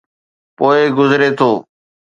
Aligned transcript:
پوءِ 0.57 0.79
گذري 0.97 1.29
ٿو. 1.37 1.51